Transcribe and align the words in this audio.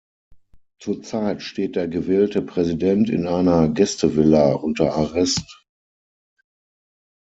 Zurzeit 0.79 1.43
steht 1.43 1.75
der 1.75 1.87
gewählte 1.87 2.41
Präsident 2.41 3.07
in 3.11 3.27
einer 3.27 3.69
Gästevilla 3.69 4.53
unter 4.53 4.95
Arrest. 4.95 5.63